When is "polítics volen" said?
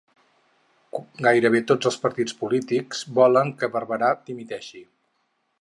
2.41-3.55